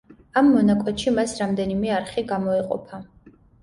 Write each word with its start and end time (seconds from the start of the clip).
ამ 0.39 0.47
მონაკვეთში 0.53 1.13
მას 1.21 1.35
რამდენიმე 1.43 1.95
არხი 2.01 2.29
გამოეყოფა. 2.35 3.07